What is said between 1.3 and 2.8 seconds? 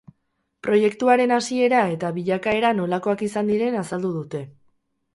hasiera eta bilakaera